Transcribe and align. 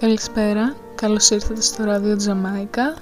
Καλησπέρα, 0.00 0.74
καλώς 0.94 1.30
ήρθατε 1.30 1.60
στο 1.60 1.84
ράδιο 1.84 2.16
Τζαμάικα. 2.16 2.94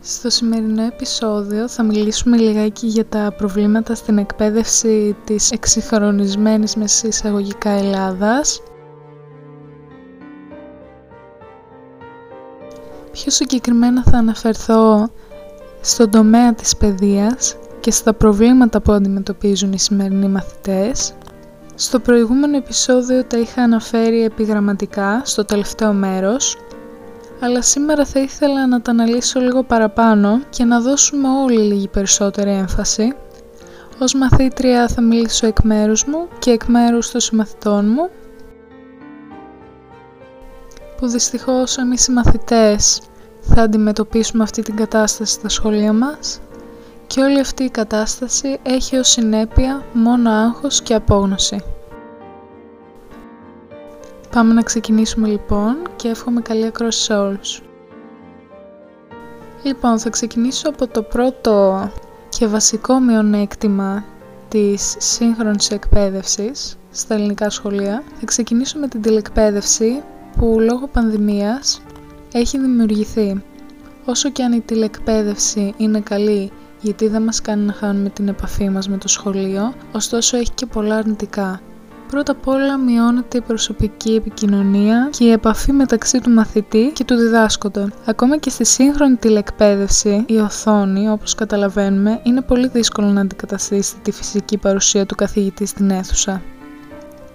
Στο 0.00 0.30
σημερινό 0.30 0.82
επεισόδιο 0.82 1.68
θα 1.68 1.82
μιλήσουμε 1.82 2.36
λιγάκι 2.36 2.86
για 2.86 3.06
τα 3.06 3.34
προβλήματα 3.36 3.94
στην 3.94 4.18
εκπαίδευση 4.18 5.16
της 5.24 5.50
εξυγχρονισμένης 5.50 6.76
μεσεισαγωγικά 6.76 7.70
Ελλάδας. 7.70 8.62
Πιο 13.12 13.30
συγκεκριμένα 13.30 14.02
θα 14.02 14.18
αναφερθώ 14.18 15.08
στον 15.80 16.10
τομέα 16.10 16.54
της 16.54 16.76
παιδείας 16.76 17.56
και 17.80 17.90
στα 17.90 18.14
προβλήματα 18.14 18.80
που 18.80 18.92
αντιμετωπίζουν 18.92 19.72
οι 19.72 19.78
σημερινοί 19.78 20.28
μαθητές. 20.28 21.14
Στο 21.76 22.00
προηγούμενο 22.00 22.56
επεισόδιο 22.56 23.24
τα 23.24 23.38
είχα 23.38 23.62
αναφέρει 23.62 24.22
επιγραμματικά 24.22 25.22
στο 25.24 25.44
τελευταίο 25.44 25.92
μέρος, 25.92 26.56
αλλά 27.40 27.62
σήμερα 27.62 28.04
θα 28.04 28.20
ήθελα 28.20 28.66
να 28.66 28.80
τα 28.80 28.90
αναλύσω 28.90 29.40
λίγο 29.40 29.62
παραπάνω 29.62 30.40
και 30.50 30.64
να 30.64 30.80
δώσουμε 30.80 31.28
όλοι 31.28 31.58
λίγη 31.58 31.88
περισσότερη 31.88 32.50
έμφαση. 32.50 33.12
Ως 33.98 34.14
μαθήτρια 34.14 34.88
θα 34.88 35.00
μιλήσω 35.00 35.46
εκ 35.46 35.60
μέρους 35.62 36.04
μου 36.04 36.28
και 36.38 36.50
εκ 36.50 36.64
μέρους 36.64 37.10
των 37.10 37.20
συμμαθητών 37.20 37.86
μου, 37.88 38.10
που 40.96 41.06
δυστυχώς 41.06 41.76
εμείς 41.78 42.06
οι 42.06 42.12
μαθητές 42.12 43.00
θα 43.40 43.62
αντιμετωπίσουμε 43.62 44.42
αυτή 44.42 44.62
την 44.62 44.76
κατάσταση 44.76 45.32
στα 45.32 45.48
σχολεία 45.48 45.92
μας 45.92 46.40
και 47.06 47.20
όλη 47.20 47.40
αυτή 47.40 47.62
η 47.62 47.70
κατάσταση 47.70 48.58
έχει 48.62 48.96
ως 48.96 49.08
συνέπεια 49.08 49.84
μόνο 49.92 50.30
άγχος 50.30 50.82
και 50.82 50.94
απόγνωση. 50.94 51.73
Πάμε 54.34 54.54
να 54.54 54.62
ξεκινήσουμε 54.62 55.28
λοιπόν 55.28 55.76
και 55.96 56.08
εύχομαι 56.08 56.40
καλή 56.40 56.66
ακρόαση 56.66 57.02
σε 57.02 57.14
όλους. 57.14 57.62
Λοιπόν, 59.62 59.98
θα 59.98 60.10
ξεκινήσω 60.10 60.68
από 60.68 60.86
το 60.86 61.02
πρώτο 61.02 61.90
και 62.28 62.46
βασικό 62.46 62.98
μειονέκτημα 62.98 64.04
της 64.48 64.96
σύγχρονης 64.98 65.70
εκπαίδευσης 65.70 66.78
στα 66.90 67.14
ελληνικά 67.14 67.50
σχολεία. 67.50 68.02
Θα 68.18 68.26
ξεκινήσω 68.26 68.78
με 68.78 68.88
την 68.88 69.02
τηλεκπαίδευση 69.02 70.02
που 70.36 70.56
λόγω 70.60 70.86
πανδημίας 70.86 71.82
έχει 72.32 72.58
δημιουργηθεί. 72.58 73.42
Όσο 74.04 74.30
και 74.30 74.42
αν 74.42 74.52
η 74.52 74.60
τηλεκπαίδευση 74.60 75.74
είναι 75.76 76.00
καλή 76.00 76.52
γιατί 76.80 77.08
δεν 77.08 77.22
μας 77.22 77.40
κάνει 77.40 77.64
να 77.64 77.72
χάνουμε 77.72 78.08
την 78.08 78.28
επαφή 78.28 78.68
μας 78.68 78.88
με 78.88 78.96
το 78.96 79.08
σχολείο, 79.08 79.74
ωστόσο 79.92 80.36
έχει 80.36 80.52
και 80.54 80.66
πολλά 80.66 80.96
αρνητικά. 80.96 81.60
Πρώτα 82.14 82.32
απ' 82.32 82.48
όλα 82.48 82.78
μειώνεται 82.78 83.38
η 83.38 83.40
προσωπική 83.40 84.14
επικοινωνία 84.14 85.08
και 85.12 85.24
η 85.24 85.30
επαφή 85.30 85.72
μεταξύ 85.72 86.20
του 86.20 86.30
μαθητή 86.30 86.90
και 86.94 87.04
του 87.04 87.14
διδάσκοντα. 87.14 87.92
Ακόμα 88.04 88.36
και 88.36 88.50
στη 88.50 88.64
σύγχρονη 88.64 89.16
τηλεκπαίδευση, 89.16 90.24
η 90.28 90.36
οθόνη, 90.36 91.10
όπως 91.10 91.34
καταλαβαίνουμε, 91.34 92.20
είναι 92.22 92.40
πολύ 92.42 92.68
δύσκολο 92.68 93.06
να 93.06 93.20
αντικαταστήσει 93.20 93.94
τη 94.02 94.10
φυσική 94.10 94.58
παρουσία 94.58 95.06
του 95.06 95.14
καθηγητή 95.14 95.66
στην 95.66 95.90
αίθουσα. 95.90 96.42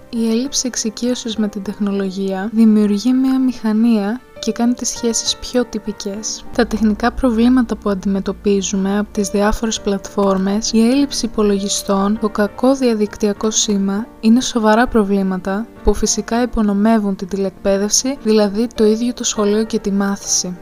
Η 0.09 0.29
έλλειψη 0.29 0.67
εξοικείωσης 0.67 1.35
με 1.35 1.47
την 1.47 1.63
τεχνολογία 1.63 2.49
δημιουργεί 2.53 3.13
μια 3.13 3.39
μηχανία 3.39 4.21
και 4.39 4.51
κάνει 4.51 4.73
τις 4.73 4.89
σχέσεις 4.89 5.35
πιο 5.35 5.65
τυπικές. 5.65 6.45
Τα 6.55 6.67
τεχνικά 6.67 7.11
προβλήματα 7.11 7.75
που 7.75 7.89
αντιμετωπίζουμε 7.89 8.97
από 8.97 9.11
τις 9.11 9.29
διάφορες 9.29 9.81
πλατφόρμες, 9.81 10.71
η 10.71 10.89
έλλειψη 10.89 11.25
υπολογιστών, 11.25 12.19
το 12.21 12.29
κακό 12.29 12.75
διαδικτυακό 12.75 13.51
σήμα 13.51 14.07
είναι 14.19 14.41
σοβαρά 14.41 14.87
προβλήματα 14.87 15.67
που 15.83 15.93
φυσικά 15.93 16.41
υπονομεύουν 16.41 17.15
την 17.15 17.27
τηλεκπαίδευση, 17.27 18.17
δηλαδή 18.23 18.67
το 18.75 18.85
ίδιο 18.85 19.13
το 19.13 19.23
σχολείο 19.23 19.63
και 19.63 19.79
τη 19.79 19.91
μάθηση. 19.91 20.57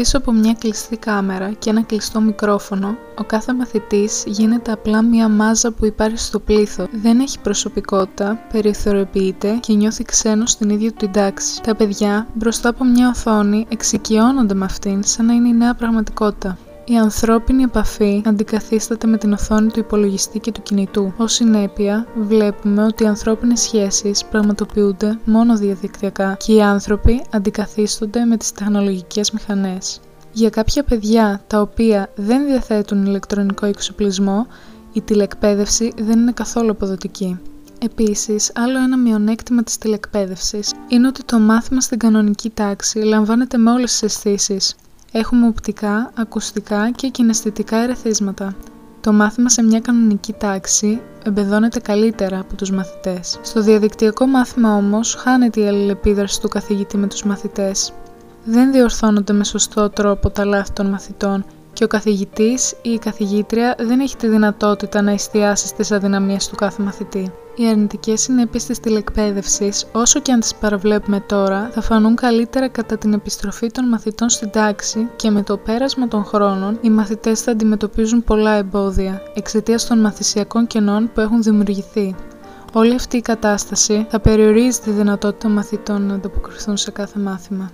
Πίσω 0.00 0.18
από 0.18 0.32
μια 0.32 0.54
κλειστή 0.58 0.96
κάμερα 0.96 1.52
και 1.52 1.70
ένα 1.70 1.82
κλειστό 1.82 2.20
μικρόφωνο, 2.20 2.96
ο 3.18 3.24
κάθε 3.24 3.54
μαθητής 3.54 4.24
γίνεται 4.26 4.72
απλά 4.72 5.02
μια 5.02 5.28
μάζα 5.28 5.72
που 5.72 5.86
υπάρχει 5.86 6.18
στο 6.18 6.38
πλήθος. 6.38 6.86
Δεν 6.92 7.20
έχει 7.20 7.38
προσωπικότητα, 7.38 8.38
περιθωριοποιείται 8.52 9.58
και 9.60 9.72
νιώθει 9.72 10.04
ξένος 10.04 10.50
στην 10.50 10.70
ίδια 10.70 10.90
του 10.90 10.96
την 10.96 11.12
τάξη. 11.12 11.62
Τα 11.62 11.76
παιδιά 11.76 12.26
μπροστά 12.34 12.68
από 12.68 12.84
μια 12.84 13.08
οθόνη 13.08 13.66
εξοικειώνονται 13.68 14.54
με 14.54 14.64
αυτήν 14.64 15.02
σαν 15.04 15.26
να 15.26 15.32
είναι 15.32 15.48
η 15.48 15.54
νέα 15.54 15.74
πραγματικότητα. 15.74 16.58
Η 16.90 16.96
ανθρώπινη 16.96 17.62
επαφή 17.62 18.22
αντικαθίσταται 18.26 19.06
με 19.06 19.18
την 19.18 19.32
οθόνη 19.32 19.70
του 19.70 19.78
υπολογιστή 19.78 20.38
και 20.38 20.52
του 20.52 20.62
κινητού. 20.62 21.12
Ω 21.16 21.26
συνέπεια, 21.26 22.06
βλέπουμε 22.16 22.84
ότι 22.84 23.02
οι 23.02 23.06
ανθρώπινες 23.06 23.60
σχέσεις 23.60 24.24
πραγματοποιούνται 24.24 25.18
μόνο 25.24 25.56
διαδικτυακά 25.56 26.36
και 26.44 26.52
οι 26.54 26.62
άνθρωποι 26.62 27.22
αντικαθίστονται 27.30 28.24
με 28.24 28.36
τις 28.36 28.52
τεχνολογικές 28.52 29.30
μηχανές. 29.30 30.00
Για 30.32 30.50
κάποια 30.50 30.82
παιδιά 30.82 31.40
τα 31.46 31.60
οποία 31.60 32.10
δεν 32.14 32.46
διαθέτουν 32.46 33.04
ηλεκτρονικό 33.06 33.66
εξοπλισμό, 33.66 34.46
η 34.92 35.00
τηλεκπαίδευση 35.00 35.92
δεν 35.98 36.18
είναι 36.18 36.32
καθόλου 36.32 36.70
αποδοτική. 36.70 37.38
Επίσης, 37.82 38.52
άλλο 38.54 38.78
ένα 38.78 38.96
μειονέκτημα 38.96 39.62
της 39.62 39.78
τηλεκπαίδευσης 39.78 40.72
είναι 40.88 41.06
ότι 41.06 41.24
το 41.24 41.38
μάθημα 41.38 41.80
στην 41.80 41.98
κανονική 41.98 42.50
τάξη 42.50 42.98
λαμβάνεται 42.98 43.56
με 43.56 43.70
όλες 43.70 43.90
τις 43.90 44.02
αισθήσεις. 44.02 44.74
Έχουμε 45.12 45.46
οπτικά, 45.46 46.10
ακουστικά 46.14 46.90
και 46.90 47.08
κιναισθητικά 47.08 47.76
ερεθίσματα. 47.76 48.54
Το 49.00 49.12
μάθημα 49.12 49.48
σε 49.48 49.62
μια 49.62 49.80
κανονική 49.80 50.32
τάξη 50.32 51.00
εμπεδώνεται 51.24 51.80
καλύτερα 51.80 52.38
από 52.38 52.56
τους 52.56 52.70
μαθητές. 52.70 53.38
Στο 53.42 53.62
διαδικτυακό 53.62 54.26
μάθημα 54.26 54.76
όμως 54.76 55.14
χάνεται 55.14 55.60
η 55.60 55.66
αλληλεπίδραση 55.66 56.40
του 56.40 56.48
καθηγητή 56.48 56.96
με 56.96 57.06
τους 57.06 57.24
μαθητές. 57.24 57.92
Δεν 58.44 58.72
διορθώνονται 58.72 59.32
με 59.32 59.44
σωστό 59.44 59.90
τρόπο 59.90 60.30
τα 60.30 60.44
λάθη 60.44 60.72
των 60.72 60.86
μαθητών 60.86 61.44
και 61.72 61.84
ο 61.84 61.86
καθηγητής 61.86 62.72
ή 62.82 62.90
η 62.90 62.98
καθηγήτρια 62.98 63.74
δεν 63.78 64.00
έχει 64.00 64.16
τη 64.16 64.28
δυνατότητα 64.28 65.02
να 65.02 65.10
εστιάσει 65.10 65.66
στις 65.66 65.92
αδυναμίες 65.92 66.48
του 66.48 66.56
κάθε 66.56 66.82
μαθητή. 66.82 67.32
Οι 67.54 67.68
αρνητικές 67.68 68.20
συνέπειες 68.20 68.64
της 68.64 68.80
τηλεκπαίδευσης, 68.80 69.86
όσο 69.92 70.20
και 70.20 70.32
αν 70.32 70.40
τις 70.40 70.54
παραβλέπουμε 70.54 71.20
τώρα, 71.20 71.70
θα 71.72 71.80
φανούν 71.80 72.14
καλύτερα 72.14 72.68
κατά 72.68 72.98
την 72.98 73.12
επιστροφή 73.12 73.70
των 73.70 73.88
μαθητών 73.88 74.28
στην 74.28 74.50
τάξη 74.50 75.08
και 75.16 75.30
με 75.30 75.42
το 75.42 75.56
πέρασμα 75.56 76.08
των 76.08 76.24
χρόνων 76.24 76.78
οι 76.80 76.90
μαθητές 76.90 77.40
θα 77.40 77.50
αντιμετωπίζουν 77.50 78.24
πολλά 78.24 78.52
εμπόδια 78.52 79.22
εξαιτίας 79.34 79.86
των 79.86 80.00
μαθησιακών 80.00 80.66
κενών 80.66 81.10
που 81.14 81.20
έχουν 81.20 81.42
δημιουργηθεί. 81.42 82.14
Όλη 82.72 82.94
αυτή 82.94 83.16
η 83.16 83.22
κατάσταση 83.22 84.06
θα 84.10 84.20
περιορίζει 84.20 84.80
τη 84.80 84.90
δυνατότητα 84.90 85.38
των 85.46 85.52
μαθητών 85.52 86.02
να 86.02 86.14
ανταποκριθούν 86.14 86.76
σε 86.76 86.90
κάθε 86.90 87.18
μάθημα. 87.18 87.70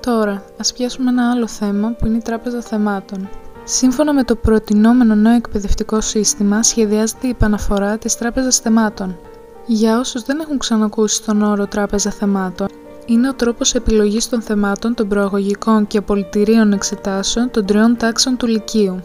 Τώρα, 0.00 0.44
ας 0.58 0.72
πιάσουμε 0.72 1.10
ένα 1.10 1.30
άλλο 1.30 1.46
θέμα 1.46 1.90
που 1.90 2.06
είναι 2.06 2.16
η 2.16 2.22
τράπεζα 2.22 2.60
θεμάτων. 2.60 3.28
Σύμφωνα 3.64 4.12
με 4.12 4.24
το 4.24 4.36
προτινόμενο 4.36 5.14
νέο 5.14 5.34
εκπαιδευτικό 5.34 6.00
σύστημα, 6.00 6.62
σχεδιάζεται 6.62 7.26
η 7.26 7.30
επαναφορά 7.30 7.98
της 7.98 8.16
τράπεζας 8.16 8.58
θεμάτων. 8.58 9.18
Για 9.66 9.98
όσους 9.98 10.22
δεν 10.22 10.40
έχουν 10.40 10.58
ξανακούσει 10.58 11.22
τον 11.22 11.42
όρο 11.42 11.66
τράπεζα 11.66 12.10
θεμάτων, 12.10 12.68
είναι 13.06 13.28
ο 13.28 13.34
τρόπος 13.34 13.74
επιλογής 13.74 14.28
των 14.28 14.42
θεμάτων 14.42 14.94
των 14.94 15.08
προαγωγικών 15.08 15.86
και 15.86 15.98
απολυτηρίων 15.98 16.72
εξετάσεων 16.72 17.50
των 17.50 17.66
τριών 17.66 17.96
τάξεων 17.96 18.36
του 18.36 18.46
Λυκείου. 18.46 19.00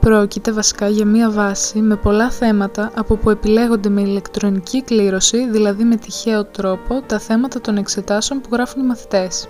Πρόκειται 0.00 0.52
βασικά 0.52 0.88
για 0.88 1.04
μία 1.04 1.30
βάση 1.30 1.78
με 1.78 1.96
πολλά 1.96 2.30
θέματα 2.30 2.90
από 2.96 3.16
που 3.16 3.30
επιλέγονται 3.30 3.88
με 3.88 4.00
ηλεκτρονική 4.00 4.82
κλήρωση, 4.82 5.50
δηλαδή 5.50 5.84
με 5.84 5.96
τυχαίο 5.96 6.44
τρόπο, 6.44 7.02
τα 7.06 7.18
θέματα 7.18 7.60
των 7.60 7.76
εξετάσεων 7.76 8.40
που 8.40 8.48
γράφουν 8.52 8.82
οι 8.82 8.86
μαθητές. 8.86 9.48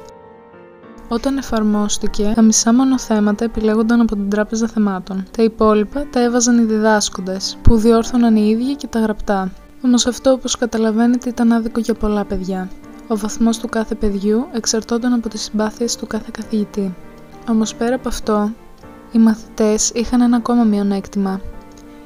Όταν 1.13 1.37
εφαρμόστηκε, 1.39 2.33
τα 2.35 2.43
μισά 2.43 2.75
μονοθέματα 2.75 3.45
επιλέγονταν 3.45 4.01
από 4.01 4.15
την 4.15 4.31
Τράπεζα 4.31 4.67
Θεμάτων. 4.67 5.25
Τα 5.37 5.43
υπόλοιπα 5.43 6.07
τα 6.11 6.21
έβαζαν 6.21 6.59
οι 6.59 6.63
διδάσκοντες, 6.63 7.59
που 7.63 7.77
διόρθωναν 7.77 8.37
οι 8.37 8.49
ίδιοι 8.49 8.77
και 8.77 8.87
τα 8.87 9.01
γραπτά. 9.01 9.51
Όμως 9.85 10.07
αυτό, 10.07 10.31
όπως 10.31 10.57
καταλαβαίνετε, 10.57 11.29
ήταν 11.29 11.53
άδικο 11.53 11.81
για 11.81 11.95
πολλά 11.95 12.25
παιδιά. 12.25 12.69
Ο 13.09 13.17
βαθμός 13.17 13.59
του 13.59 13.69
κάθε 13.69 13.95
παιδιού 13.95 14.47
εξαρτώνταν 14.53 15.13
από 15.13 15.29
τις 15.29 15.43
συμπάθειες 15.43 15.97
του 15.97 16.07
κάθε 16.07 16.31
καθηγητή. 16.31 16.95
Όμως 17.49 17.75
πέρα 17.75 17.95
από 17.95 18.09
αυτό, 18.09 18.51
οι 19.13 19.19
μαθητές 19.19 19.91
είχαν 19.95 20.21
ένα 20.21 20.37
ακόμα 20.37 20.65
μειονέκτημα. 20.65 21.41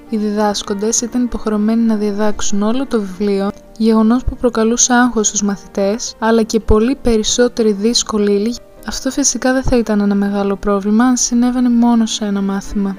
Οι 0.08 0.16
διδάσκοντες 0.16 1.00
ήταν 1.00 1.24
υποχρεωμένοι 1.24 1.82
να 1.82 1.96
διδάξουν 1.96 2.62
όλο 2.62 2.86
το 2.86 3.00
βιβλίο, 3.00 3.50
γεγονός 3.76 4.24
που 4.24 4.36
προκαλούσε 4.36 4.92
άγχος 4.92 5.26
στους 5.26 5.42
μαθητές, 5.42 6.14
αλλά 6.18 6.42
και 6.42 6.60
πολύ 6.60 6.96
περισσότερη 7.02 7.72
δύσκολη 7.72 8.32
ύλη 8.32 8.54
αυτό 8.86 9.10
φυσικά 9.10 9.52
δεν 9.52 9.62
θα 9.62 9.76
ήταν 9.76 10.00
ένα 10.00 10.14
μεγάλο 10.14 10.56
πρόβλημα 10.56 11.04
αν 11.04 11.16
συνέβαινε 11.16 11.68
μόνο 11.68 12.06
σε 12.06 12.24
ένα 12.24 12.40
μάθημα. 12.40 12.96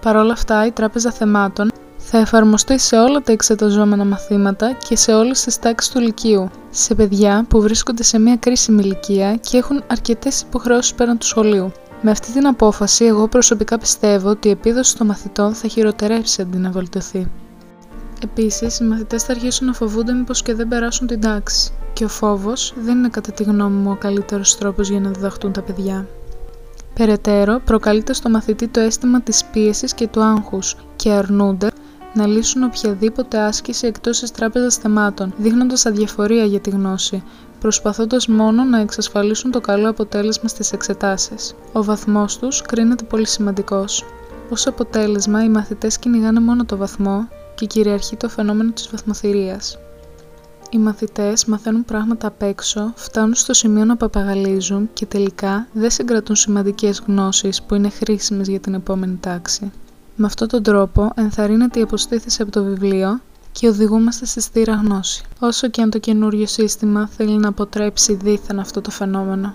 Παρ' 0.00 0.16
όλα 0.16 0.32
αυτά, 0.32 0.66
η 0.66 0.70
Τράπεζα 0.70 1.10
Θεμάτων 1.10 1.70
θα 1.96 2.18
εφαρμοστεί 2.18 2.78
σε 2.78 2.96
όλα 2.96 3.20
τα 3.20 3.32
εξεταζόμενα 3.32 4.04
μαθήματα 4.04 4.72
και 4.72 4.96
σε 4.96 5.14
όλες 5.14 5.42
τις 5.42 5.58
τάξεις 5.58 5.92
του 5.92 6.00
Λυκείου, 6.00 6.50
σε 6.70 6.94
παιδιά 6.94 7.44
που 7.48 7.60
βρίσκονται 7.60 8.02
σε 8.02 8.18
μια 8.18 8.36
κρίσιμη 8.36 8.82
ηλικία 8.82 9.34
και 9.34 9.56
έχουν 9.56 9.82
αρκετές 9.86 10.40
υποχρεώσεις 10.40 10.94
πέραν 10.94 11.18
του 11.18 11.26
σχολείου. 11.26 11.72
Με 12.02 12.10
αυτή 12.10 12.32
την 12.32 12.46
απόφαση, 12.46 13.04
εγώ 13.04 13.28
προσωπικά 13.28 13.78
πιστεύω 13.78 14.28
ότι 14.28 14.48
η 14.48 14.50
επίδοση 14.50 14.96
των 14.96 15.06
μαθητών 15.06 15.54
θα 15.54 15.68
χειροτερεύσει 15.68 16.42
αντί 16.42 16.58
να 16.58 16.70
βελτιωθεί. 16.70 17.30
Επίσης, 18.24 18.78
οι 18.78 18.84
μαθητές 18.84 19.22
θα 19.22 19.32
αρχίσουν 19.32 19.66
να 19.66 19.72
φοβούνται 19.72 20.12
μήπως 20.12 20.42
και 20.42 20.54
δεν 20.54 20.68
περάσουν 20.68 21.06
την 21.06 21.20
τάξη. 21.20 21.72
Και 21.98 22.04
ο 22.04 22.08
φόβος 22.08 22.74
δεν 22.80 22.98
είναι 22.98 23.08
κατά 23.08 23.32
τη 23.32 23.42
γνώμη 23.42 23.76
μου 23.76 23.90
ο 23.90 23.96
καλύτερος 23.96 24.58
τρόπος 24.58 24.88
για 24.88 25.00
να 25.00 25.10
διδαχτούν 25.10 25.52
τα 25.52 25.62
παιδιά. 25.62 26.06
Περαιτέρω, 26.94 27.60
προκαλείται 27.64 28.12
στο 28.12 28.28
μαθητή 28.28 28.68
το 28.68 28.80
αίσθημα 28.80 29.20
της 29.20 29.44
πίεσης 29.44 29.94
και 29.94 30.06
του 30.08 30.22
άγχους 30.22 30.76
και 30.96 31.10
αρνούνται 31.10 31.70
να 32.14 32.26
λύσουν 32.26 32.62
οποιαδήποτε 32.62 33.38
άσκηση 33.38 33.86
εκτός 33.86 34.20
της 34.20 34.30
τράπεζας 34.30 34.76
θεμάτων, 34.76 35.34
δείχνοντας 35.36 35.86
αδιαφορία 35.86 36.44
για 36.44 36.60
τη 36.60 36.70
γνώση, 36.70 37.22
προσπαθώντας 37.60 38.26
μόνο 38.26 38.64
να 38.64 38.80
εξασφαλίσουν 38.80 39.50
το 39.50 39.60
καλό 39.60 39.88
αποτέλεσμα 39.88 40.48
στις 40.48 40.72
εξετάσεις. 40.72 41.54
Ο 41.72 41.84
βαθμός 41.84 42.38
τους 42.38 42.62
κρίνεται 42.62 43.04
πολύ 43.04 43.26
σημαντικός. 43.26 44.04
Ως 44.50 44.66
αποτέλεσμα, 44.66 45.44
οι 45.44 45.48
μαθητές 45.48 45.98
κυνηγάνε 45.98 46.40
μόνο 46.40 46.64
το 46.64 46.76
βαθμό 46.76 47.28
και 47.54 47.66
κυριαρχεί 47.66 48.16
το 48.16 48.28
φαινόμενο 48.28 48.70
της 48.70 48.88
βαθμοθυρίας. 48.90 49.78
Οι 50.70 50.78
μαθητές 50.78 51.44
μαθαίνουν 51.44 51.84
πράγματα 51.84 52.26
απ' 52.26 52.42
έξω, 52.42 52.92
φτάνουν 52.96 53.34
στο 53.34 53.54
σημείο 53.54 53.84
να 53.84 53.96
παπαγαλίζουν 53.96 54.88
και 54.92 55.06
τελικά 55.06 55.66
δεν 55.72 55.90
συγκρατούν 55.90 56.36
σημαντικές 56.36 57.02
γνώσεις 57.06 57.62
που 57.62 57.74
είναι 57.74 57.88
χρήσιμες 57.88 58.48
για 58.48 58.60
την 58.60 58.74
επόμενη 58.74 59.16
τάξη. 59.20 59.72
Με 60.16 60.26
αυτόν 60.26 60.48
τον 60.48 60.62
τρόπο 60.62 61.12
ενθαρρύνεται 61.14 61.78
η 61.78 61.82
αποστήθηση 61.82 62.42
από 62.42 62.50
το 62.50 62.64
βιβλίο 62.64 63.20
και 63.52 63.68
οδηγούμαστε 63.68 64.26
στη 64.26 64.40
στήρα 64.40 64.74
γνώση, 64.74 65.24
όσο 65.38 65.68
και 65.68 65.82
αν 65.82 65.90
το 65.90 65.98
καινούριο 65.98 66.46
σύστημα 66.46 67.08
θέλει 67.16 67.38
να 67.38 67.48
αποτρέψει 67.48 68.14
δίθεν 68.14 68.58
αυτό 68.58 68.80
το 68.80 68.90
φαινόμενο. 68.90 69.54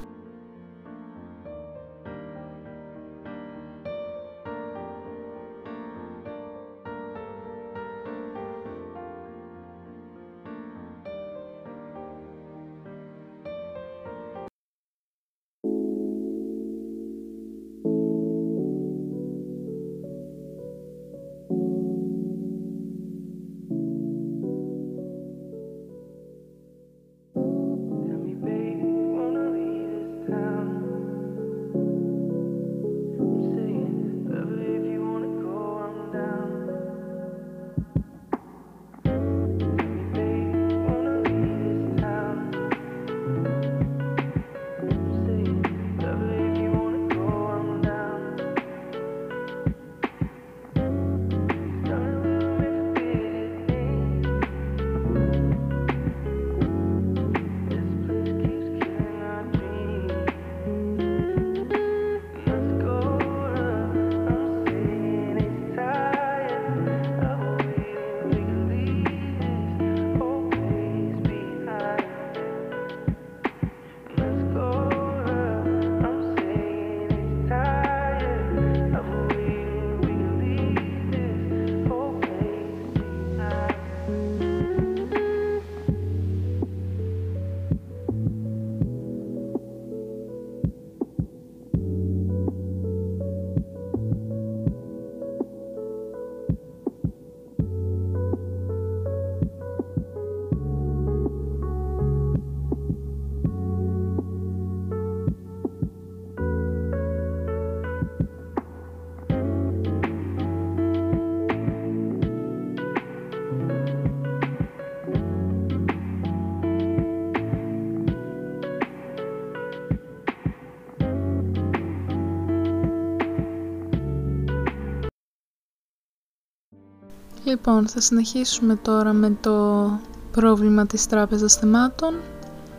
Λοιπόν, 127.45 127.87
θα 127.87 128.01
συνεχίσουμε 128.01 128.75
τώρα 128.75 129.13
με 129.13 129.37
το 129.41 129.89
πρόβλημα 130.31 130.85
της 130.85 131.05
τράπεζας 131.07 131.55
θεμάτων. 131.55 132.13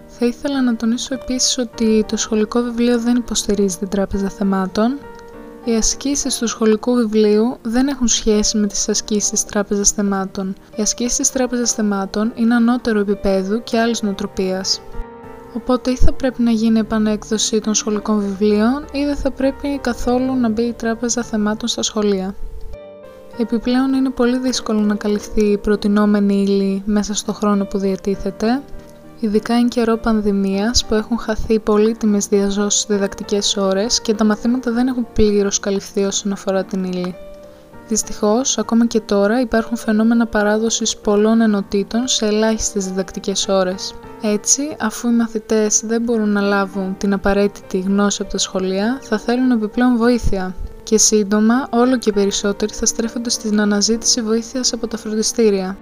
Θα 0.06 0.26
ήθελα 0.26 0.62
να 0.62 0.76
τονίσω 0.76 1.14
επίσης 1.14 1.58
ότι 1.58 2.04
το 2.08 2.16
σχολικό 2.16 2.60
βιβλίο 2.60 2.98
δεν 2.98 3.16
υποστηρίζει 3.16 3.76
την 3.76 3.88
τράπεζα 3.88 4.28
θεμάτων. 4.28 4.98
Οι 5.64 5.74
ασκήσεις 5.74 6.38
του 6.38 6.48
σχολικού 6.48 6.94
βιβλίου 6.94 7.56
δεν 7.62 7.88
έχουν 7.88 8.08
σχέση 8.08 8.56
με 8.58 8.66
τις 8.66 8.88
ασκήσεις 8.88 9.30
της 9.30 9.44
τράπεζας 9.44 9.90
θεμάτων. 9.90 10.54
Οι 10.76 10.82
ασκήσεις 10.82 11.16
της 11.16 11.30
τράπεζας 11.30 11.72
θεμάτων 11.72 12.32
είναι 12.34 12.54
ανώτερο 12.54 13.00
επίπεδου 13.00 13.62
και 13.62 13.78
άλλης 13.78 14.02
νοοτροπίας. 14.02 14.80
Οπότε 15.54 15.90
ή 15.90 15.96
θα 15.96 16.12
πρέπει 16.12 16.42
να 16.42 16.50
γίνει 16.50 16.78
επανέκδοση 16.78 17.60
των 17.60 17.74
σχολικών 17.74 18.18
βιβλίων 18.20 18.84
ή 18.92 19.04
δεν 19.04 19.16
θα 19.16 19.30
πρέπει 19.30 19.78
καθόλου 19.78 20.34
να 20.36 20.48
μπει 20.48 20.62
η 20.62 20.72
τράπεζα 20.72 21.22
θεμάτων 21.22 21.68
στα 21.68 21.82
σχολεία. 21.82 22.34
Επιπλέον 23.38 23.92
είναι 23.92 24.10
πολύ 24.10 24.38
δύσκολο 24.38 24.80
να 24.80 24.94
καλυφθεί 24.94 25.44
η 25.44 25.58
προτινόμενη 25.58 26.42
ύλη 26.42 26.82
μέσα 26.86 27.14
στο 27.14 27.32
χρόνο 27.32 27.64
που 27.64 27.78
διατίθεται, 27.78 28.62
ειδικά 29.20 29.54
εν 29.54 29.68
καιρό 29.68 29.96
πανδημίας 29.96 30.84
που 30.84 30.94
έχουν 30.94 31.18
χαθεί 31.18 31.58
πολύτιμες 31.58 32.26
διαζώσεις 32.26 32.86
διδακτικές 32.88 33.56
ώρες 33.56 34.00
και 34.00 34.14
τα 34.14 34.24
μαθήματα 34.24 34.72
δεν 34.72 34.86
έχουν 34.86 35.06
πλήρως 35.12 35.60
καλυφθεί 35.60 36.04
όσον 36.04 36.32
αφορά 36.32 36.64
την 36.64 36.84
ύλη. 36.84 37.14
Δυστυχώς, 37.88 38.58
ακόμα 38.58 38.86
και 38.86 39.00
τώρα 39.00 39.40
υπάρχουν 39.40 39.76
φαινόμενα 39.76 40.26
παράδοσης 40.26 40.96
πολλών 40.96 41.40
ενωτήτων 41.40 42.08
σε 42.08 42.26
ελάχιστες 42.26 42.86
διδακτικές 42.86 43.48
ώρες. 43.48 43.94
Έτσι, 44.22 44.76
αφού 44.80 45.08
οι 45.08 45.14
μαθητές 45.14 45.82
δεν 45.84 46.02
μπορούν 46.02 46.28
να 46.28 46.40
λάβουν 46.40 46.96
την 46.98 47.12
απαραίτητη 47.12 47.78
γνώση 47.78 48.22
από 48.22 48.30
τα 48.30 48.38
σχολεία, 48.38 48.98
θα 49.02 49.18
θέλουν 49.18 49.50
επιπλέον 49.50 49.96
βοήθεια, 49.96 50.54
και 50.94 51.00
σύντομα 51.00 51.66
όλο 51.70 51.98
και 51.98 52.12
περισσότεροι 52.12 52.72
θα 52.72 52.86
στρέφονται 52.86 53.30
στην 53.30 53.60
αναζήτηση 53.60 54.22
βοήθειας 54.22 54.72
από 54.72 54.86
τα 54.86 54.96
φροντιστήρια. 54.96 55.76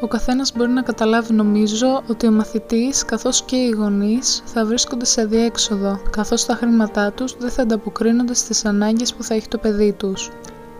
Ο 0.00 0.06
καθένας 0.06 0.52
μπορεί 0.56 0.70
να 0.70 0.82
καταλάβει 0.82 1.32
νομίζω 1.32 2.02
ότι 2.06 2.26
ο 2.26 2.30
μαθητής 2.30 3.04
καθώς 3.04 3.42
και 3.42 3.56
οι 3.56 3.70
γονείς 3.70 4.42
θα 4.44 4.64
βρίσκονται 4.64 5.04
σε 5.04 5.24
διέξοδο 5.24 6.00
καθώς 6.10 6.46
τα 6.46 6.54
χρήματά 6.54 7.12
τους 7.12 7.36
δεν 7.38 7.50
θα 7.50 7.62
ανταποκρίνονται 7.62 8.34
στις 8.34 8.64
ανάγκες 8.64 9.14
που 9.14 9.22
θα 9.22 9.34
έχει 9.34 9.48
το 9.48 9.58
παιδί 9.58 9.92
τους. 9.92 10.30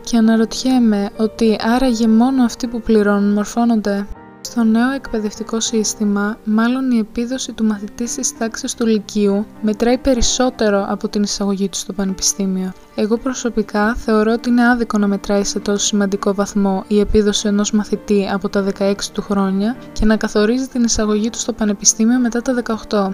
Και 0.04 0.16
αναρωτιέμαι 0.16 1.10
ότι 1.16 1.56
άραγε 1.60 2.08
μόνο 2.08 2.44
αυτοί 2.44 2.66
που 2.66 2.80
πληρώνουν 2.80 3.32
μορφώνονται 3.32 4.06
στο 4.46 4.64
νέο 4.64 4.90
εκπαιδευτικό 4.90 5.60
σύστημα, 5.60 6.38
μάλλον 6.44 6.90
η 6.90 6.98
επίδοση 6.98 7.52
του 7.52 7.64
μαθητή 7.64 8.06
στις 8.06 8.38
τάξεις 8.38 8.74
του 8.74 8.86
Λυκείου 8.86 9.46
μετράει 9.60 9.98
περισσότερο 9.98 10.86
από 10.88 11.08
την 11.08 11.22
εισαγωγή 11.22 11.68
του 11.68 11.76
στο 11.76 11.92
πανεπιστήμιο. 11.92 12.72
Εγώ 12.94 13.16
προσωπικά 13.16 13.94
θεωρώ 13.94 14.32
ότι 14.32 14.48
είναι 14.48 14.68
άδικο 14.68 14.98
να 14.98 15.06
μετράει 15.06 15.44
σε 15.44 15.58
τόσο 15.58 15.86
σημαντικό 15.86 16.34
βαθμό 16.34 16.84
η 16.88 17.00
επίδοση 17.00 17.48
ενός 17.48 17.72
μαθητή 17.72 18.28
από 18.32 18.48
τα 18.48 18.64
16 18.78 18.94
του 19.12 19.22
χρόνια 19.22 19.76
και 19.92 20.04
να 20.04 20.16
καθορίζει 20.16 20.66
την 20.66 20.82
εισαγωγή 20.82 21.30
του 21.30 21.38
στο 21.38 21.52
πανεπιστήμιο 21.52 22.18
μετά 22.18 22.42
τα 22.42 22.62
18. 22.88 23.12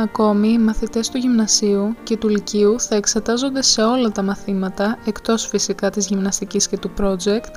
Ακόμη, 0.00 0.48
οι 0.48 0.58
μαθητές 0.58 1.08
του 1.08 1.18
γυμνασίου 1.18 1.96
και 2.02 2.16
του 2.16 2.28
λυκείου 2.28 2.80
θα 2.80 2.94
εξετάζονται 2.94 3.62
σε 3.62 3.82
όλα 3.82 4.10
τα 4.10 4.22
μαθήματα, 4.22 4.98
εκτός 5.04 5.46
φυσικά 5.46 5.90
της 5.90 6.06
γυμναστικής 6.06 6.68
και 6.68 6.78
του 6.78 6.90
project, 7.00 7.52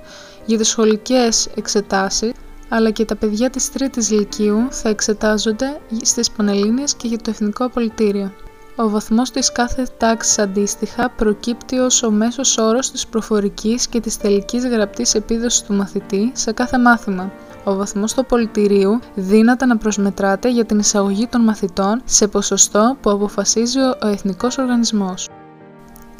για 0.46 0.58
τις 0.58 0.68
σχολικές 0.68 1.48
εξετάσεις, 1.56 2.32
αλλά 2.70 2.90
και 2.90 3.06
τα 3.06 3.16
παιδιά 3.16 3.50
της 3.50 3.72
τρίτης 3.72 4.12
λυκείου 4.12 4.68
θα 4.70 4.90
εξετάζονται 4.90 5.80
στις 6.02 6.32
Πανελλήνιες 6.32 6.96
και 6.96 7.08
για 7.08 7.18
το 7.18 7.30
Εθνικό 7.30 7.66
Απολυτήριο. 7.66 8.32
ο 8.76 8.90
βαθμός 8.90 9.32
της 9.32 9.52
κάθε 9.52 9.88
τάξης 9.98 10.40
αντίστοιχα 10.40 11.10
προκύπτει 11.10 11.78
ως 11.78 12.04
ο 12.04 12.12
μέσος 12.12 12.58
όρος 12.58 12.92
της 12.92 13.08
προφορικής 13.08 13.88
και 13.88 14.00
της 14.00 14.18
τελικής 14.18 14.66
γραπτής 14.66 15.16
επίδοσης 15.16 15.64
του 15.64 15.74
μαθητή 15.74 16.32
σε 16.34 16.52
κάθε 16.52 16.78
μάθημα. 16.80 17.32
Ο 17.64 17.76
βαθμός 17.76 18.14
του 18.14 18.26
πολιτηρίου 18.26 19.00
δύναται 19.16 19.66
να 19.66 19.78
προσμετράται 19.78 20.52
για 20.52 20.66
την 20.66 20.80
εισαγωγή 20.80 21.28
των 21.28 21.42
μαθητών 21.42 22.02
σε 22.06 22.28
ποσοστό 22.28 22.98
που 23.02 23.10
αποφασίζει 23.10 23.80
ο 23.80 24.08
Εθνικός 24.08 24.58
Οργανισμός. 24.58 25.30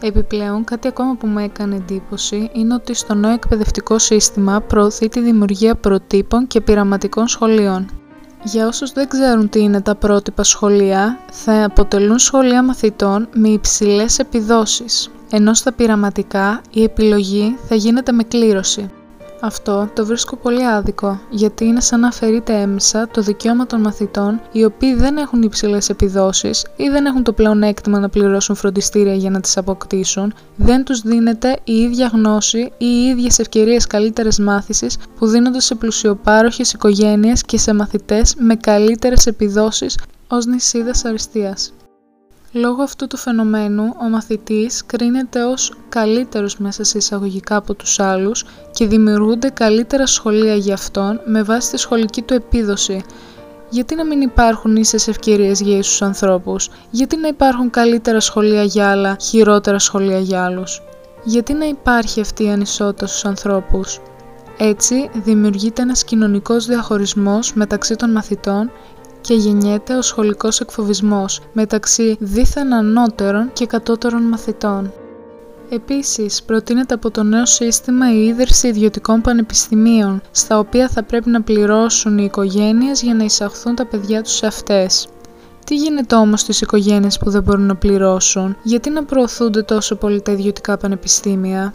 Επιπλέον, 0.02 0.64
κάτι 0.64 0.88
ακόμα 0.88 1.16
που 1.16 1.28
μου 1.28 1.40
έκανε 1.40 1.76
εντύπωση 1.76 2.50
είναι 2.54 2.74
ότι 2.74 2.94
στο 2.94 3.14
νέο 3.14 3.32
εκπαιδευτικό 3.32 4.00
σύστημα 4.00 4.62
προωθεί 4.62 5.10
τη 5.10 5.20
δημιουργία 5.20 5.76
προτύπων 5.76 6.48
και 6.48 6.62
πειραματικών 6.62 7.28
σχολείων. 7.28 7.90
Για 8.44 8.68
όσους 8.68 8.92
δεν 8.92 9.08
ξέρουν 9.08 9.50
τι 9.50 9.60
είναι 9.60 9.82
τα 9.82 9.96
πρότυπα 9.96 10.44
σχολεία, 10.44 11.20
θα 11.32 11.64
αποτελούν 11.64 12.20
σχολεία 12.20 12.64
μαθητών 12.64 13.28
με 13.34 13.50
υψηλές 13.50 14.20
επιδόσεις, 14.20 15.12
ενώ 15.32 15.54
στα 15.54 15.72
πειραματικά 15.72 16.62
η 16.72 16.84
επιλογή 16.84 17.58
θα 17.68 17.76
γίνεται 17.76 18.12
με 18.12 18.24
κλήρωση. 18.24 18.90
Αυτό 19.44 19.90
το 19.94 20.06
βρίσκω 20.06 20.36
πολύ 20.36 20.66
άδικο, 20.66 21.20
γιατί 21.30 21.66
είναι 21.66 21.82
σαν 21.82 22.00
να 22.00 22.08
αφαιρείται 22.08 22.54
έμεσα 22.54 23.08
το 23.08 23.22
δικαίωμα 23.22 23.66
των 23.66 23.82
μαθητών 23.82 24.42
οι 24.52 24.64
οποίοι 24.64 24.96
δεν 24.96 25.18
έχουν 25.18 25.42
υψηλές 25.42 25.90
επιδόσεις 25.90 26.66
ή 26.76 26.90
δεν 26.90 27.06
έχουν 27.06 27.24
το 27.24 27.34
πλεονέκτημα 27.34 28.00
να 28.00 28.10
πληρώσουν 28.10 28.56
φροντιστήρια 28.56 29.14
για 29.14 29.30
να 29.30 29.40
τις 29.40 29.58
αποκτήσουν, 29.58 30.34
δεν 30.56 30.84
τους 30.84 31.02
δίνεται 31.02 31.60
η 31.64 31.74
ίδια 31.74 32.08
γνώση 32.14 32.60
ή 32.60 32.86
οι 32.86 33.08
ίδιες 33.10 33.40
ευκαιρίες 33.40 33.88
καλύτερης 33.88 34.40
μάθησης 34.40 34.98
που 35.18 35.28
δίνονται 35.28 35.60
σε 35.60 35.76
πλουσιοπάροχες 35.76 36.74
οικογένειες 36.74 37.42
και 37.42 37.58
σε 37.58 37.74
μαθητές 37.74 38.36
με 38.38 38.56
καλύτερες 38.56 39.26
επιδόσεις 39.26 39.98
ως 40.28 40.46
νησίδε 40.46 40.92
αριστείας. 41.04 41.74
Λόγω 42.54 42.84
αυτού 42.84 43.08
του 43.08 43.18
φαινομένου, 43.18 43.84
ο 44.02 44.10
μαθητής 44.10 44.86
κρίνεται 44.86 45.44
ως 45.44 45.74
καλύτερος 45.90 46.58
μέσα 46.58 46.84
σε 46.84 46.98
εισαγωγικά 46.98 47.56
από 47.56 47.74
τους 47.74 48.00
άλλους 48.00 48.46
και 48.74 48.88
δημιουργούνται 48.88 49.50
καλύτερα 49.50 50.06
σχολεία 50.06 50.56
για 50.56 50.74
αυτόν 50.74 51.22
με 51.26 51.44
βάση 51.44 51.72
τη 51.72 51.78
σχολική 51.78 52.22
του 52.22 52.34
επίδοση. 52.34 53.04
Γιατί 53.70 53.96
να 53.96 54.06
μην 54.06 54.22
υπάρχουν 54.22 54.76
ίσες 54.76 55.08
ευκαιρίες 55.08 55.62
για 55.62 55.78
ίσους 55.78 56.02
ανθρώπους, 56.02 56.70
γιατί 56.90 57.18
να 57.18 57.28
υπάρχουν 57.28 57.70
καλύτερα 57.70 58.20
σχολεία 58.20 58.64
για 58.64 58.90
άλλα, 58.90 59.16
χειρότερα 59.22 59.80
σχολεία 59.80 60.20
για 60.20 60.44
άλλους; 60.44 60.82
Γιατί 61.24 61.54
να 61.54 61.66
υπάρχει 61.66 62.22
αυτή 62.22 62.44
η 62.44 62.50
ανισότητα 62.52 63.08
στους 63.08 63.26
ανθρώπους; 63.26 64.00
Έτσι, 64.58 65.10
δημιουργείται 65.14 65.82
ένας 65.82 66.04
κοινωνικός 66.04 66.66
διαχωρισμός 66.66 67.54
μεταξύ 67.54 67.96
των 67.96 68.12
μαθητών 68.12 68.72
και 69.22 69.34
γεννιέται 69.34 69.96
ο 69.96 70.02
σχολικός 70.02 70.60
εκφοβισμός 70.60 71.40
μεταξύ 71.54 72.18
δίθεν 72.20 72.74
ανώτερων 72.74 73.54
και 73.54 73.66
κατώτερων 73.66 74.22
μαθητών. 74.22 74.94
Επίσης, 75.70 76.44
προτείνεται 76.44 76.94
από 76.94 77.12
το 77.12 77.24
νέο 77.24 77.46
σύστημα 77.46 78.14
η 78.14 78.26
ίδρυση 78.26 78.68
ιδιωτικών 78.68 79.22
πανεπιστημίων, 79.22 80.22
στα 80.32 80.60
οποία 80.60 80.90
θα 80.90 81.04
πρέπει 81.04 81.30
να 81.30 81.42
πληρώσουν 81.42 82.18
οι 82.18 82.24
οικογένειες 82.24 83.02
για 83.02 83.14
να 83.14 83.24
εισαχθούν 83.24 83.76
τα 83.76 83.86
παιδιά 83.86 84.22
τους 84.22 84.34
σε 84.34 84.46
αυτές. 84.46 85.08
Τι 85.66 85.76
γίνεται 85.76 86.16
όμως 86.16 86.40
στις 86.40 86.62
οικογένειες 86.62 87.18
που 87.18 87.30
δεν 87.30 87.44
μπορούν 87.44 87.66
να 87.66 87.76
πληρώσουν, 87.76 88.58
γιατί 88.64 88.90
να 88.90 89.04
προωθούνται 89.04 89.62
τόσο 89.62 89.96
πολύ 89.96 90.22
τα 90.22 90.32
ιδιωτικά 90.32 90.78
πανεπιστήμια; 90.78 91.74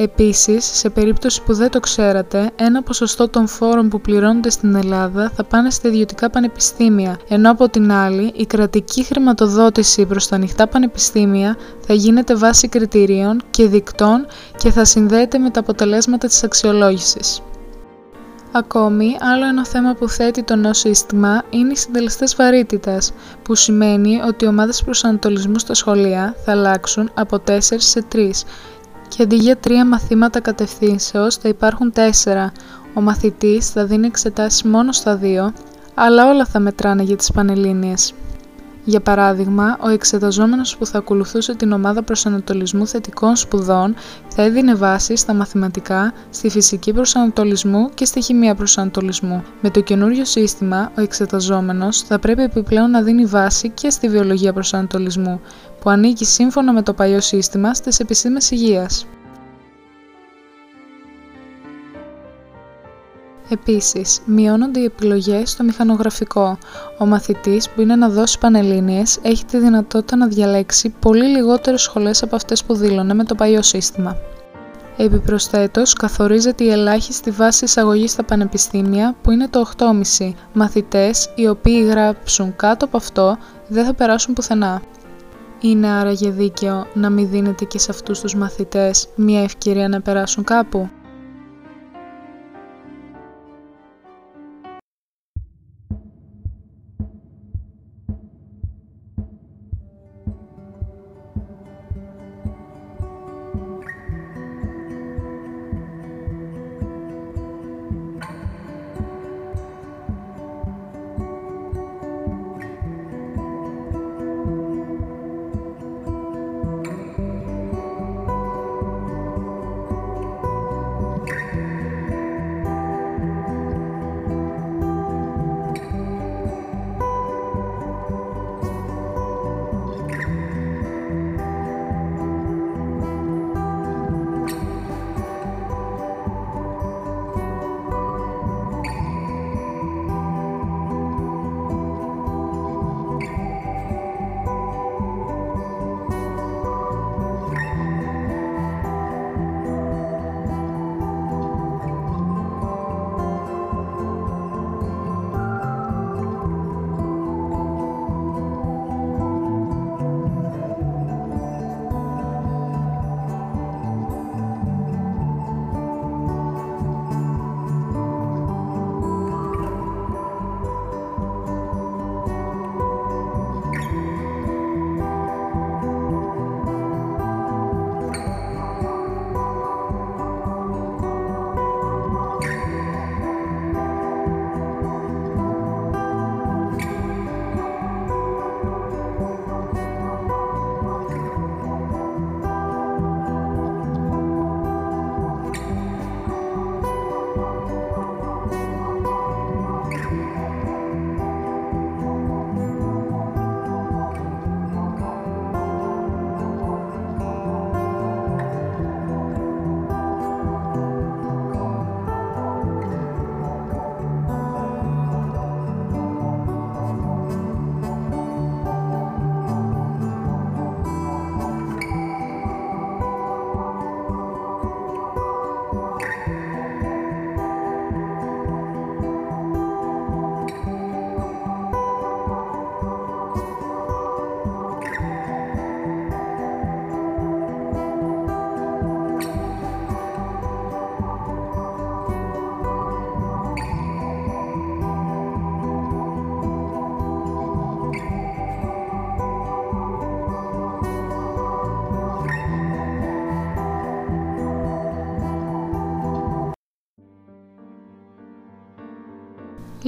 Επίσης, 0.00 0.64
σε 0.64 0.90
περίπτωση 0.90 1.42
που 1.42 1.54
δεν 1.54 1.70
το 1.70 1.80
ξέρατε, 1.80 2.50
ένα 2.56 2.82
ποσοστό 2.82 3.28
των 3.28 3.46
φόρων 3.46 3.88
που 3.88 4.00
πληρώνονται 4.00 4.50
στην 4.50 4.74
Ελλάδα 4.74 5.30
θα 5.34 5.44
πάνε 5.44 5.70
στα 5.70 5.88
ιδιωτικά 5.88 6.30
πανεπιστήμια, 6.30 7.18
ενώ 7.28 7.50
από 7.50 7.68
την 7.68 7.92
άλλη 7.92 8.32
η 8.36 8.46
κρατική 8.46 9.04
χρηματοδότηση 9.04 10.06
προς 10.06 10.28
τα 10.28 10.36
ανοιχτά 10.36 10.66
πανεπιστήμια 10.66 11.56
θα 11.86 11.94
γίνεται 11.94 12.34
βάση 12.34 12.68
κριτηρίων 12.68 13.42
και 13.50 13.66
δικτών 13.66 14.26
και 14.56 14.70
θα 14.70 14.84
συνδέεται 14.84 15.38
με 15.38 15.50
τα 15.50 15.60
αποτελέσματα 15.60 16.26
της 16.26 16.42
αξιολόγησης. 16.44 17.42
Ακόμη, 18.52 19.16
άλλο 19.20 19.46
ένα 19.46 19.66
θέμα 19.66 19.94
που 19.94 20.08
θέτει 20.08 20.42
το 20.42 20.56
νέο 20.56 20.74
σύστημα 20.74 21.42
είναι 21.50 21.72
οι 21.72 21.76
συντελεστές 21.76 22.34
βαρύτητας, 22.36 23.12
που 23.42 23.54
σημαίνει 23.54 24.20
ότι 24.20 24.44
οι 24.44 24.48
ομάδες 24.48 24.82
προσανατολισμού 24.82 25.58
στα 25.58 25.74
σχολεία 25.74 26.34
θα 26.44 26.52
αλλάξουν 26.52 27.10
από 27.14 27.38
4 27.38 27.58
σε 27.76 28.04
3 28.12 28.30
και 29.08 29.22
αντί 29.22 29.36
για 29.36 29.56
τρία 29.56 29.86
μαθήματα 29.86 30.40
κατευθύνσεως 30.40 31.36
θα 31.36 31.48
υπάρχουν 31.48 31.92
τέσσερα. 31.92 32.52
Ο 32.94 33.00
μαθητής 33.00 33.70
θα 33.70 33.84
δίνει 33.84 34.06
εξετάσεις 34.06 34.62
μόνο 34.62 34.92
στα 34.92 35.16
δύο, 35.16 35.52
αλλά 35.94 36.28
όλα 36.28 36.44
θα 36.44 36.60
μετράνε 36.60 37.02
για 37.02 37.16
τις 37.16 37.32
Πανελλήνιες. 37.32 38.14
Για 38.88 39.00
παράδειγμα, 39.00 39.76
ο 39.80 39.88
εξεταζόμενος 39.88 40.76
που 40.76 40.86
θα 40.86 40.98
ακολουθούσε 40.98 41.54
την 41.54 41.72
ομάδα 41.72 42.02
προσανατολισμού 42.02 42.86
θετικών 42.86 43.36
σπουδών 43.36 43.94
θα 44.28 44.42
έδινε 44.42 44.74
βάση 44.74 45.16
στα 45.16 45.34
μαθηματικά, 45.34 46.12
στη 46.30 46.48
φυσική 46.48 46.92
προσανατολισμού 46.92 47.90
και 47.94 48.04
στη 48.04 48.22
χημεία 48.22 48.54
προσανατολισμού. 48.54 49.42
Με 49.60 49.70
το 49.70 49.80
καινούριο 49.80 50.24
σύστημα, 50.24 50.92
ο 50.98 51.00
εξεταζόμενος 51.00 52.02
θα 52.02 52.18
πρέπει 52.18 52.42
επιπλέον 52.42 52.90
να 52.90 53.02
δίνει 53.02 53.24
βάση 53.24 53.68
και 53.68 53.90
στη 53.90 54.08
βιολογία 54.08 54.52
προσανατολισμού, 54.52 55.40
που 55.88 55.94
ανήκει 55.94 56.24
σύμφωνα 56.24 56.72
με 56.72 56.82
το 56.82 56.92
παλιό 56.92 57.20
σύστημα 57.20 57.74
στις 57.74 58.00
επιστήμες 58.00 58.50
υγείας. 58.50 59.06
Επίσης, 63.48 64.20
μειώνονται 64.24 64.80
οι 64.80 64.84
επιλογές 64.84 65.50
στο 65.50 65.64
μηχανογραφικό. 65.64 66.58
Ο 66.98 67.06
μαθητής 67.06 67.68
που 67.68 67.80
είναι 67.80 67.96
να 67.96 68.08
δώσει 68.08 68.38
πανελλήνιες 68.38 69.18
έχει 69.22 69.44
τη 69.44 69.58
δυνατότητα 69.58 70.16
να 70.16 70.26
διαλέξει 70.26 70.94
πολύ 70.98 71.24
λιγότερες 71.24 71.82
σχολές 71.82 72.22
από 72.22 72.36
αυτές 72.36 72.64
που 72.64 72.74
δήλωνε 72.74 73.14
με 73.14 73.24
το 73.24 73.34
παλιό 73.34 73.62
σύστημα. 73.62 74.16
Επιπροσθέτως, 74.96 75.92
καθορίζεται 75.92 76.64
η 76.64 76.70
ελάχιστη 76.70 77.30
βάση 77.30 77.64
εισαγωγή 77.64 78.08
στα 78.08 78.24
πανεπιστήμια 78.24 79.14
που 79.22 79.30
είναι 79.30 79.48
το 79.48 79.60
8,5. 79.60 80.34
Μαθητές 80.52 81.30
οι 81.34 81.48
οποίοι 81.48 81.86
γράψουν 81.90 82.56
κάτω 82.56 82.84
από 82.84 82.96
αυτό 82.96 83.36
δεν 83.68 83.84
θα 83.84 83.94
περάσουν 83.94 84.34
πουθενά. 84.34 84.82
Είναι 85.60 85.88
άραγε 85.88 86.30
δίκαιο 86.30 86.86
να 86.94 87.10
μην 87.10 87.28
δίνεται 87.28 87.64
και 87.64 87.78
σε 87.78 87.90
αυτούς 87.90 88.20
τους 88.20 88.34
μαθητές 88.34 89.08
μια 89.14 89.42
ευκαιρία 89.42 89.88
να 89.88 90.00
περάσουν 90.00 90.44
κάπου; 90.44 90.90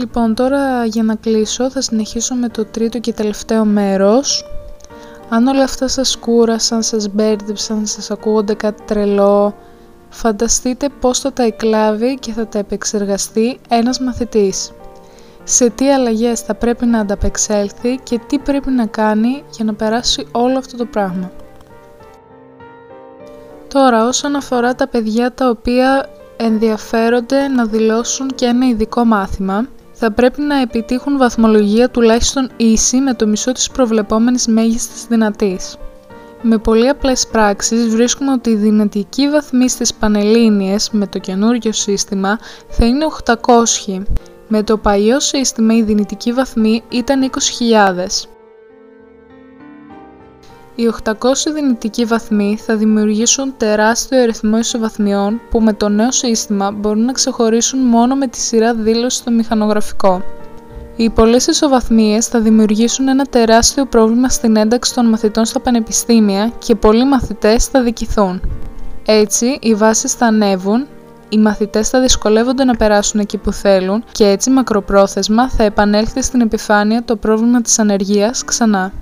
Λοιπόν, 0.00 0.34
τώρα 0.34 0.84
για 0.84 1.02
να 1.02 1.14
κλείσω 1.14 1.70
θα 1.70 1.80
συνεχίσω 1.80 2.34
με 2.34 2.48
το 2.48 2.64
τρίτο 2.64 2.98
και 2.98 3.12
τελευταίο 3.12 3.64
μέρος. 3.64 4.44
Αν 5.28 5.46
όλα 5.46 5.62
αυτά 5.62 5.88
σας 5.88 6.16
κούρασαν, 6.16 6.82
σας 6.82 7.08
μπέρδεψαν, 7.08 7.86
σας 7.86 8.10
ακούγονται 8.10 8.54
κάτι 8.54 8.82
τρελό, 8.82 9.54
φανταστείτε 10.08 10.88
πώς 11.00 11.18
θα 11.18 11.32
τα 11.32 11.42
εκλάβει 11.42 12.18
και 12.18 12.32
θα 12.32 12.46
τα 12.46 12.58
επεξεργαστεί 12.58 13.58
ένας 13.68 14.00
μαθητής. 14.00 14.72
Σε 15.44 15.70
τι 15.70 15.92
αλλαγές 15.92 16.40
θα 16.40 16.54
πρέπει 16.54 16.86
να 16.86 16.98
ανταπεξέλθει 16.98 18.00
και 18.02 18.20
τι 18.26 18.38
πρέπει 18.38 18.70
να 18.70 18.86
κάνει 18.86 19.44
για 19.50 19.64
να 19.64 19.74
περάσει 19.74 20.26
όλο 20.32 20.58
αυτό 20.58 20.76
το 20.76 20.84
πράγμα. 20.84 21.30
Τώρα 23.68 24.06
όσον 24.06 24.36
αφορά 24.36 24.74
τα 24.74 24.88
παιδιά 24.88 25.32
τα 25.32 25.48
οποία 25.48 26.08
ενδιαφέρονται 26.36 27.48
να 27.48 27.64
δηλώσουν 27.64 28.28
και 28.28 28.44
ένα 28.44 28.66
ειδικό 28.68 29.04
μάθημα, 29.04 29.66
θα 30.02 30.12
πρέπει 30.12 30.40
να 30.40 30.60
επιτύχουν 30.60 31.18
βαθμολογία 31.18 31.90
τουλάχιστον 31.90 32.50
ίση 32.56 32.96
με 32.96 33.14
το 33.14 33.26
μισό 33.26 33.52
της 33.52 33.70
προβλεπόμενης 33.70 34.46
μέγιστης 34.46 35.06
δυνατής. 35.08 35.76
Με 36.42 36.58
πολύ 36.58 36.88
απλές 36.88 37.26
πράξεις 37.26 37.88
βρίσκουμε 37.88 38.32
ότι 38.32 38.50
η 38.50 38.54
δυνατική 38.54 39.28
βαθμής 39.30 39.72
στις 39.72 39.94
Πανελλήνιες 39.94 40.90
με 40.90 41.06
το 41.06 41.18
καινούργιο 41.18 41.72
σύστημα 41.72 42.38
θα 42.68 42.86
είναι 42.86 43.04
800. 43.24 44.02
Με 44.48 44.62
το 44.62 44.76
παλιό 44.76 45.20
σύστημα 45.20 45.74
η 45.76 45.82
δυνητική 45.82 46.32
βαθμή 46.32 46.82
ήταν 46.88 47.30
20.000. 47.30 48.28
Οι 50.80 50.92
800 51.04 51.12
δυνητικοί 51.54 52.04
βαθμοί 52.04 52.58
θα 52.66 52.76
δημιουργήσουν 52.76 53.54
τεράστιο 53.56 54.22
αριθμό 54.22 54.58
ισοβαθμιών 54.58 55.40
που 55.50 55.60
με 55.60 55.72
το 55.72 55.88
νέο 55.88 56.12
σύστημα 56.12 56.70
μπορούν 56.70 57.04
να 57.04 57.12
ξεχωρίσουν 57.12 57.80
μόνο 57.80 58.14
με 58.14 58.26
τη 58.26 58.38
σειρά 58.38 58.74
δήλωσης 58.74 59.18
στο 59.18 59.30
μηχανογραφικό. 59.30 60.22
Οι 60.96 61.10
πολλές 61.10 61.46
ισοβαθμίες 61.46 62.26
θα 62.26 62.40
δημιουργήσουν 62.40 63.08
ένα 63.08 63.24
τεράστιο 63.24 63.86
πρόβλημα 63.86 64.28
στην 64.28 64.56
ένταξη 64.56 64.94
των 64.94 65.06
μαθητών 65.06 65.44
στα 65.44 65.60
πανεπιστήμια 65.60 66.52
και 66.58 66.74
πολλοί 66.74 67.04
μαθητές 67.04 67.66
θα 67.66 67.82
δικηθούν. 67.82 68.40
Έτσι, 69.06 69.58
οι 69.60 69.74
βάσεις 69.74 70.12
θα 70.12 70.26
ανέβουν, 70.26 70.86
οι 71.28 71.38
μαθητές 71.38 71.88
θα 71.88 72.00
δυσκολεύονται 72.00 72.64
να 72.64 72.76
περάσουν 72.76 73.20
εκεί 73.20 73.36
που 73.36 73.52
θέλουν 73.52 74.04
και 74.12 74.24
έτσι 74.24 74.50
μακροπρόθεσμα 74.50 75.50
θα 75.50 75.64
επανέλθει 75.64 76.22
στην 76.22 76.40
επιφάνεια 76.40 77.02
το 77.04 77.16
πρόβλημα 77.16 77.60
της 77.60 77.78
ανεργίας 77.78 78.44
ξανά. 78.44 78.92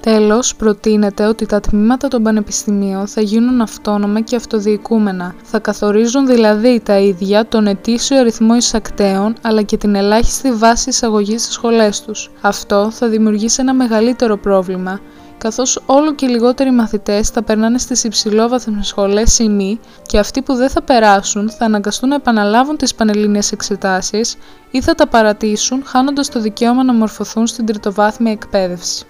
Τέλος, 0.00 0.56
προτείνεται 0.56 1.26
ότι 1.26 1.46
τα 1.46 1.60
τμήματα 1.60 2.08
των 2.08 2.22
πανεπιστημίων 2.22 3.06
θα 3.06 3.20
γίνουν 3.20 3.60
αυτόνομα 3.60 4.20
και 4.20 4.36
αυτοδιοικούμενα. 4.36 5.34
Θα 5.42 5.58
καθορίζουν 5.58 6.26
δηλαδή 6.26 6.80
τα 6.84 6.98
ίδια 6.98 7.46
τον 7.46 7.66
ετήσιο 7.66 8.18
αριθμό 8.18 8.56
εισακτέων 8.56 9.34
αλλά 9.42 9.62
και 9.62 9.76
την 9.76 9.94
ελάχιστη 9.94 10.52
βάση 10.52 10.88
εισαγωγή 10.88 11.38
στις 11.38 11.52
σχολές 11.52 12.02
τους. 12.02 12.30
Αυτό 12.40 12.90
θα 12.90 13.08
δημιουργήσει 13.08 13.60
ένα 13.60 13.74
μεγαλύτερο 13.74 14.36
πρόβλημα, 14.36 15.00
καθώς 15.38 15.82
όλο 15.86 16.14
και 16.14 16.26
λιγότεροι 16.26 16.70
μαθητές 16.70 17.28
θα 17.28 17.42
περνάνε 17.42 17.78
στις 17.78 18.04
υψηλόβαθμες 18.04 18.86
σχολές 18.86 19.38
ή 19.38 19.48
μη 19.48 19.80
και 20.02 20.18
αυτοί 20.18 20.42
που 20.42 20.54
δεν 20.54 20.68
θα 20.68 20.82
περάσουν 20.82 21.50
θα 21.50 21.64
αναγκαστούν 21.64 22.08
να 22.08 22.14
επαναλάβουν 22.14 22.76
τις 22.76 22.94
πανελλήνιες 22.94 23.52
εξετάσεις 23.52 24.36
ή 24.70 24.82
θα 24.82 24.94
τα 24.94 25.08
παρατήσουν 25.08 25.82
χάνοντας 25.84 26.28
το 26.28 26.40
δικαίωμα 26.40 26.84
να 26.84 26.92
μορφωθούν 26.92 27.46
στην 27.46 27.66
τριτοβάθμια 27.66 28.32
εκπαίδευση. 28.32 29.06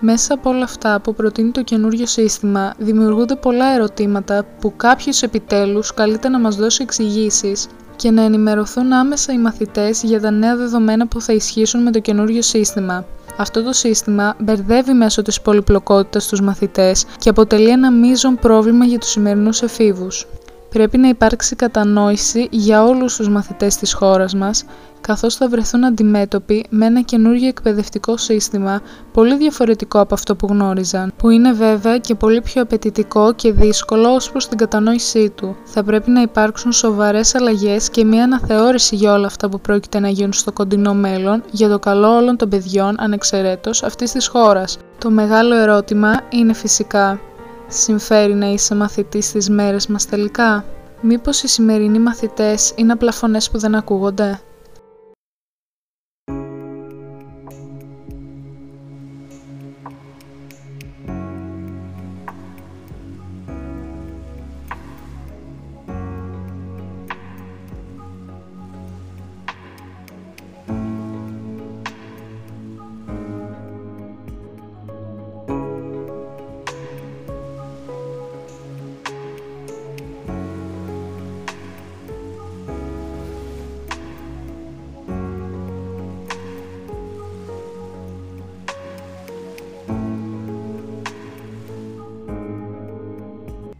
Μέσα 0.00 0.34
από 0.34 0.50
όλα 0.50 0.64
αυτά 0.64 1.00
που 1.00 1.14
προτείνει 1.14 1.50
το 1.50 1.62
καινούριο 1.62 2.06
σύστημα 2.06 2.74
δημιουργούνται 2.78 3.36
πολλά 3.36 3.66
ερωτήματα 3.74 4.44
που 4.60 4.76
κάποιος 4.76 5.22
επιτέλους 5.22 5.94
καλείται 5.94 6.28
να 6.28 6.38
μας 6.38 6.56
δώσει 6.56 6.82
εξηγήσεις 6.82 7.66
και 7.96 8.10
να 8.10 8.22
ενημερωθούν 8.22 8.92
άμεσα 8.92 9.32
οι 9.32 9.38
μαθητές 9.38 10.02
για 10.02 10.20
τα 10.20 10.30
νέα 10.30 10.56
δεδομένα 10.56 11.06
που 11.06 11.20
θα 11.20 11.32
ισχύσουν 11.32 11.82
με 11.82 11.90
το 11.90 11.98
καινούριο 11.98 12.42
σύστημα. 12.42 13.04
Αυτό 13.36 13.62
το 13.62 13.72
σύστημα 13.72 14.36
μπερδεύει 14.38 14.92
μέσω 14.92 15.22
της 15.22 15.40
πολυπλοκότητας 15.40 16.28
τους 16.28 16.40
μαθητές 16.40 17.04
και 17.18 17.28
αποτελεί 17.28 17.68
ένα 17.68 17.90
μείζον 17.90 18.38
πρόβλημα 18.38 18.84
για 18.84 18.98
τους 18.98 19.10
σημερινούς 19.10 19.62
εφήβους. 19.62 20.26
Πρέπει 20.68 20.98
να 20.98 21.08
υπάρξει 21.08 21.56
κατανόηση 21.56 22.48
για 22.50 22.84
όλους 22.84 23.16
τους 23.16 23.28
μαθητές 23.28 23.76
της 23.76 23.92
χώρας 23.92 24.34
μας, 24.34 24.64
καθώς 25.00 25.34
θα 25.34 25.48
βρεθούν 25.48 25.84
αντιμέτωποι 25.84 26.64
με 26.70 26.86
ένα 26.86 27.00
καινούργιο 27.00 27.48
εκπαιδευτικό 27.48 28.16
σύστημα 28.16 28.80
πολύ 29.12 29.36
διαφορετικό 29.36 30.00
από 30.00 30.14
αυτό 30.14 30.36
που 30.36 30.46
γνώριζαν, 30.46 31.12
που 31.16 31.30
είναι 31.30 31.52
βέβαια 31.52 31.98
και 31.98 32.14
πολύ 32.14 32.40
πιο 32.40 32.62
απαιτητικό 32.62 33.32
και 33.34 33.52
δύσκολο 33.52 34.08
ως 34.08 34.30
προς 34.30 34.48
την 34.48 34.58
κατανόησή 34.58 35.30
του. 35.30 35.56
Θα 35.64 35.82
πρέπει 35.84 36.10
να 36.10 36.20
υπάρξουν 36.20 36.72
σοβαρές 36.72 37.34
αλλαγές 37.34 37.90
και 37.90 38.04
μια 38.04 38.24
αναθεώρηση 38.24 38.96
για 38.96 39.12
όλα 39.12 39.26
αυτά 39.26 39.48
που 39.48 39.60
πρόκειται 39.60 40.00
να 40.00 40.08
γίνουν 40.08 40.32
στο 40.32 40.52
κοντινό 40.52 40.94
μέλλον 40.94 41.42
για 41.50 41.68
το 41.68 41.78
καλό 41.78 42.16
όλων 42.16 42.36
των 42.36 42.48
παιδιών 42.48 42.94
ανεξαιρέτως 42.98 43.82
αυτής 43.82 44.12
της 44.12 44.26
χώρας. 44.26 44.78
Το 44.98 45.10
μεγάλο 45.10 45.54
ερώτημα 45.54 46.20
είναι 46.30 46.52
φυσικά 46.52 47.20
Συμφέρει 47.68 48.34
να 48.34 48.46
είσαι 48.46 48.74
μαθητής 48.74 49.26
στις 49.26 49.50
μέρες 49.50 49.86
μας 49.86 50.06
τελικά; 50.06 50.64
Μήπως 51.00 51.42
οι 51.42 51.48
σημερινοί 51.48 51.98
μαθητές 51.98 52.72
είναι 52.76 52.92
απλά 52.92 53.12
φωνές 53.12 53.50
που 53.50 53.58
δεν 53.58 53.74
ακούγονται; 53.74 54.40